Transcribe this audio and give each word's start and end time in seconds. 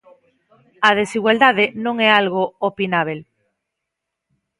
A 0.87 0.89
desigualdade 1.01 1.65
non 1.85 1.95
é 2.07 2.09
algo 2.21 2.41
opinábel. 2.69 3.19